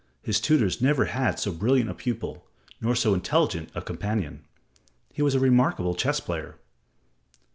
[0.23, 2.43] His tutors never had so brilliant a pupil,
[2.81, 4.43] nor so intelligent a companion.
[5.13, 6.55] He was a remarkable chess player.